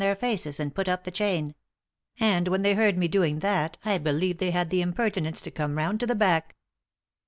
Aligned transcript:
their 0.01 0.15
faces 0.15 0.59
and 0.59 0.73
put 0.73 0.87
up 0.87 1.03
the 1.03 1.11
chain; 1.11 1.53
and 2.19 2.47
when 2.47 2.63
they 2.63 2.73
heard 2.73 2.97
me 2.97 3.07
doing 3.07 3.37
that 3.37 3.77
I 3.85 3.99
believe 3.99 4.39
they 4.39 4.49
had 4.49 4.71
the 4.71 4.81
impertinence 4.81 5.41
to 5.41 5.51
come 5.51 5.77
round 5.77 5.99
to 5.99 6.07
the 6.07 6.15
back." 6.15 6.55